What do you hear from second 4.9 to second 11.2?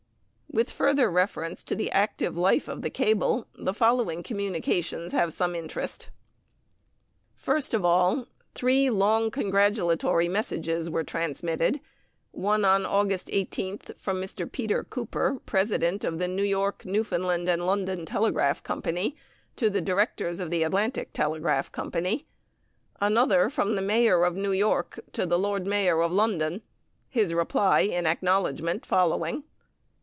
have some interest: First of all three long congratulatory messages were